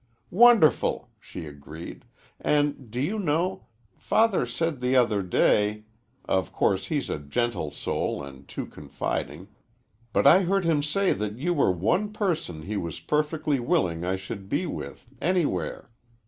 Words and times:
"Wonderful!" 0.31 1.11
she 1.19 1.45
agreed, 1.45 2.05
"and, 2.39 2.89
do 2.89 2.99
you 2.99 3.19
know, 3.19 3.67
Father 3.99 4.47
said 4.47 4.81
the 4.81 4.95
other 4.95 5.21
day 5.21 5.83
of 6.25 6.51
course, 6.51 6.85
he's 6.87 7.07
a 7.07 7.19
gentle 7.19 7.69
soul 7.69 8.23
and 8.23 8.47
too 8.47 8.65
confiding 8.65 9.47
but 10.11 10.25
I 10.25 10.41
heard 10.41 10.65
him 10.65 10.81
say 10.81 11.13
that 11.13 11.37
you 11.37 11.53
were 11.53 11.69
one 11.71 12.11
person 12.11 12.63
he 12.63 12.77
was 12.77 12.99
perfectly 12.99 13.59
willing 13.59 14.03
I 14.03 14.15
should 14.15 14.49
be 14.49 14.65
with, 14.65 15.05
anywhere. 15.21 15.91